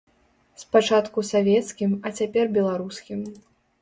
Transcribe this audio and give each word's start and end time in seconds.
Спачатку 0.61 1.23
савецкім, 1.31 1.91
а 2.07 2.13
цяпер 2.21 2.45
беларускім. 2.59 3.19